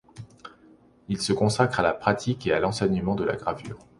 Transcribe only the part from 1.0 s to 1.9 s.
Il se consacre à